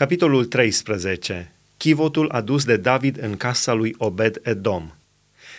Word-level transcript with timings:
Capitolul 0.00 0.44
13. 0.44 1.52
Chivotul 1.76 2.30
adus 2.30 2.64
de 2.64 2.76
David 2.76 3.22
în 3.22 3.36
casa 3.36 3.72
lui 3.72 3.94
Obed 3.98 4.40
Edom. 4.42 4.90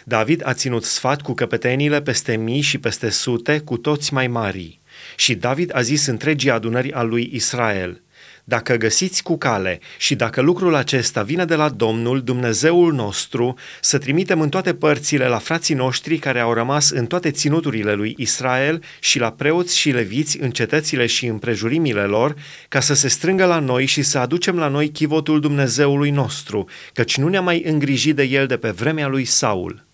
David 0.06 0.42
a 0.48 0.54
ținut 0.54 0.84
sfat 0.84 1.22
cu 1.22 1.34
căpetenile 1.34 2.02
peste 2.02 2.36
mii 2.36 2.62
și 2.62 2.78
peste 2.78 3.10
sute, 3.10 3.60
cu 3.60 3.78
toți 3.78 4.14
mai 4.14 4.28
mari. 4.28 4.80
Și 5.16 5.36
David 5.36 5.76
a 5.76 5.82
zis 5.82 6.06
întregii 6.06 6.50
adunări 6.50 6.94
a 6.94 7.02
lui 7.02 7.30
Israel– 7.34 8.02
dacă 8.44 8.76
găsiți 8.76 9.24
cu 9.24 9.38
cale 9.38 9.80
și 9.98 10.16
dacă 10.16 10.42
lucrul 10.42 10.76
acesta 10.76 11.24
vine 11.24 11.46
de 11.46 11.56
la 11.56 11.70
Domnul, 11.70 12.22
Dumnezeul 12.22 12.94
nostru, 12.94 13.58
să 13.82 13.98
trimitem 13.98 14.42
în 14.42 14.50
toate 14.50 14.74
părțile 14.74 15.28
la 15.28 15.38
frații 15.38 15.76
noștri 15.76 16.18
care 16.18 16.40
au 16.40 16.54
rămas 16.54 16.90
în 16.90 17.06
toate 17.06 17.32
ținuturile 17.32 17.94
lui 17.94 18.16
Israel 18.18 18.84
și 19.00 19.20
la 19.20 19.32
preoți 19.32 19.78
și 19.78 19.92
leviți 19.92 20.40
în 20.40 20.52
cetățile 20.52 21.06
și 21.06 21.26
împrejurimile 21.26 22.02
lor, 22.02 22.36
ca 22.70 22.80
să 22.80 22.94
se 22.94 23.08
strângă 23.08 23.46
la 23.46 23.60
noi 23.60 23.86
și 23.86 24.02
să 24.02 24.18
aducem 24.18 24.58
la 24.58 24.68
noi 24.68 24.90
chivotul 24.90 25.40
Dumnezeului 25.40 26.10
nostru, 26.10 26.68
căci 26.94 27.18
nu 27.18 27.28
ne-a 27.28 27.42
mai 27.42 27.64
îngrijit 27.66 28.16
de 28.16 28.24
el 28.24 28.48
de 28.48 28.58
pe 28.58 28.70
vremea 28.70 29.08
lui 29.08 29.26
Saul. 29.26 29.86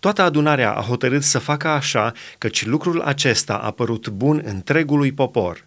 Toată 0.00 0.22
adunarea 0.22 0.72
a 0.72 0.82
hotărât 0.82 1.22
să 1.22 1.38
facă 1.38 1.68
așa, 1.68 2.12
căci 2.38 2.64
lucrul 2.64 3.00
acesta 3.00 3.54
a 3.54 3.70
părut 3.70 4.08
bun 4.08 4.42
întregului 4.44 5.12
popor. 5.12 5.65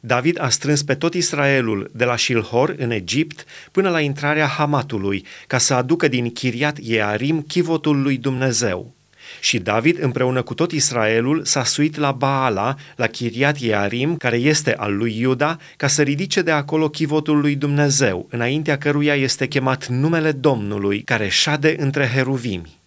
David 0.00 0.40
a 0.40 0.48
strâns 0.48 0.82
pe 0.82 0.94
tot 0.94 1.14
Israelul 1.14 1.90
de 1.92 2.04
la 2.04 2.16
Shilhor 2.16 2.74
în 2.78 2.90
Egipt 2.90 3.44
până 3.70 3.90
la 3.90 4.00
intrarea 4.00 4.46
Hamatului, 4.46 5.24
ca 5.46 5.58
să 5.58 5.74
aducă 5.74 6.08
din 6.08 6.32
Chiriat 6.32 6.78
Iearim 6.78 7.40
chivotul 7.40 8.02
lui 8.02 8.16
Dumnezeu. 8.16 8.94
Și 9.40 9.58
David 9.58 10.02
împreună 10.02 10.42
cu 10.42 10.54
tot 10.54 10.72
Israelul 10.72 11.44
s-a 11.44 11.64
suit 11.64 11.96
la 11.96 12.12
Baala, 12.12 12.74
la 12.96 13.06
Chiriat 13.06 13.58
Iearim, 13.58 14.16
care 14.16 14.36
este 14.36 14.74
al 14.74 14.96
lui 14.96 15.18
Iuda, 15.18 15.58
ca 15.76 15.86
să 15.86 16.02
ridice 16.02 16.42
de 16.42 16.50
acolo 16.50 16.88
chivotul 16.88 17.40
lui 17.40 17.54
Dumnezeu, 17.54 18.26
înaintea 18.30 18.78
căruia 18.78 19.14
este 19.14 19.46
chemat 19.46 19.86
numele 19.86 20.32
Domnului, 20.32 21.00
care 21.02 21.28
șade 21.28 21.76
între 21.78 22.06
heruvimi. 22.06 22.78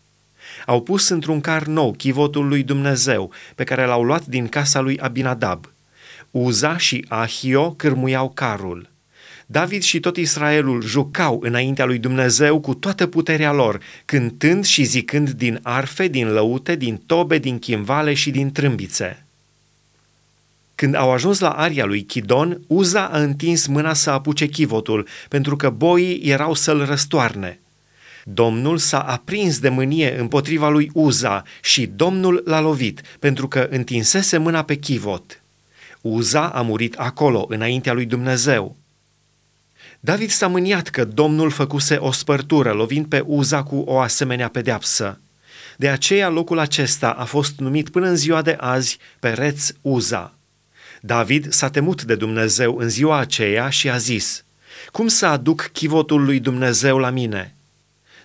Au 0.65 0.81
pus 0.81 1.09
într-un 1.09 1.41
car 1.41 1.63
nou 1.63 1.91
chivotul 1.91 2.47
lui 2.47 2.63
Dumnezeu, 2.63 3.31
pe 3.55 3.63
care 3.63 3.85
l-au 3.85 4.03
luat 4.03 4.25
din 4.25 4.47
casa 4.47 4.79
lui 4.79 4.99
Abinadab– 4.99 5.65
Uza 6.31 6.77
și 6.77 7.05
Ahio 7.07 7.71
cârmuiau 7.71 8.29
carul. 8.29 8.89
David 9.49 9.81
și 9.81 9.99
tot 9.99 10.17
Israelul 10.17 10.81
jucau 10.81 11.39
înaintea 11.43 11.85
lui 11.85 11.97
Dumnezeu 11.97 12.59
cu 12.59 12.73
toată 12.73 13.07
puterea 13.07 13.51
lor, 13.51 13.79
cântând 14.05 14.65
și 14.65 14.83
zicând 14.83 15.29
din 15.29 15.59
arfe, 15.63 16.07
din 16.07 16.31
lăute, 16.31 16.75
din 16.75 17.01
tobe, 17.05 17.37
din 17.37 17.59
chimvale 17.59 18.13
și 18.13 18.31
din 18.31 18.51
trâmbițe. 18.51 19.25
Când 20.75 20.95
au 20.95 21.11
ajuns 21.11 21.39
la 21.39 21.49
aria 21.49 21.85
lui 21.85 22.03
Chidon, 22.03 22.61
Uza 22.67 23.05
a 23.05 23.19
întins 23.19 23.67
mâna 23.67 23.93
să 23.93 24.09
apuce 24.09 24.45
chivotul, 24.45 25.07
pentru 25.29 25.55
că 25.55 25.69
boii 25.69 26.21
erau 26.23 26.53
să-l 26.53 26.85
răstoarne. 26.85 27.59
Domnul 28.23 28.77
s-a 28.77 28.99
aprins 28.99 29.59
de 29.59 29.69
mânie 29.69 30.19
împotriva 30.19 30.69
lui 30.69 30.89
Uza 30.93 31.43
și 31.61 31.85
Domnul 31.85 32.41
l-a 32.45 32.59
lovit, 32.59 33.01
pentru 33.19 33.47
că 33.47 33.67
întinsese 33.69 34.37
mâna 34.37 34.63
pe 34.63 34.75
chivot. 34.75 35.41
Uza 36.13 36.47
a 36.47 36.61
murit 36.61 36.95
acolo, 36.95 37.45
înaintea 37.49 37.93
lui 37.93 38.05
Dumnezeu. 38.05 38.75
David 39.99 40.29
s-a 40.29 40.47
mâniat 40.47 40.87
că 40.87 41.05
Domnul 41.05 41.49
făcuse 41.49 41.95
o 41.95 42.11
spărtură, 42.11 42.71
lovind 42.71 43.05
pe 43.05 43.23
Uza 43.25 43.63
cu 43.63 43.75
o 43.75 43.99
asemenea 43.99 44.47
pedeapsă. 44.47 45.19
De 45.77 45.89
aceea 45.89 46.29
locul 46.29 46.59
acesta 46.59 47.09
a 47.09 47.23
fost 47.23 47.59
numit 47.59 47.89
până 47.89 48.07
în 48.07 48.15
ziua 48.15 48.41
de 48.41 48.55
azi 48.59 48.97
Pereț 49.19 49.71
Uza. 49.81 50.33
David 51.01 51.51
s-a 51.51 51.69
temut 51.69 52.03
de 52.03 52.15
Dumnezeu 52.15 52.77
în 52.77 52.89
ziua 52.89 53.17
aceea 53.17 53.69
și 53.69 53.89
a 53.89 53.97
zis, 53.97 54.43
Cum 54.91 55.07
să 55.07 55.25
aduc 55.25 55.69
chivotul 55.73 56.23
lui 56.23 56.39
Dumnezeu 56.39 56.97
la 56.97 57.09
mine?" 57.09 57.55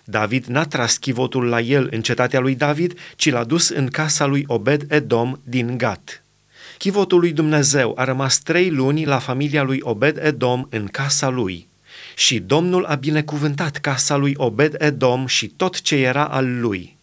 David 0.04 0.44
n-a 0.44 0.64
tras 0.64 0.96
chivotul 0.96 1.44
la 1.44 1.60
el 1.60 1.88
în 1.90 2.02
cetatea 2.02 2.40
lui 2.40 2.54
David, 2.54 2.98
ci 3.16 3.30
l-a 3.30 3.44
dus 3.44 3.68
în 3.68 3.86
casa 3.86 4.24
lui 4.24 4.44
Obed 4.46 4.84
Edom 4.88 5.40
din 5.44 5.78
Gat. 5.78 6.21
Chivotul 6.82 7.20
lui 7.20 7.32
Dumnezeu 7.32 7.92
a 7.96 8.04
rămas 8.04 8.38
trei 8.38 8.70
luni 8.70 9.04
la 9.04 9.18
familia 9.18 9.62
lui 9.62 9.78
Obed 9.80 10.18
Edom 10.22 10.66
în 10.70 10.86
casa 10.86 11.28
lui. 11.28 11.68
Și 12.16 12.38
Domnul 12.38 12.84
a 12.84 12.94
binecuvântat 12.94 13.76
casa 13.76 14.16
lui 14.16 14.34
Obed 14.36 14.74
Edom 14.78 15.26
și 15.26 15.46
tot 15.46 15.80
ce 15.80 15.96
era 15.96 16.24
al 16.24 16.60
lui. 16.60 16.98